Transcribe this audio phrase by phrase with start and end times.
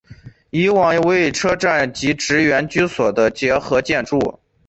[0.49, 4.39] 以往为车站及职员居所的结合建筑。